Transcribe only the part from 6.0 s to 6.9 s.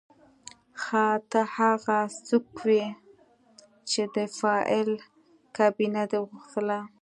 دې غوښتله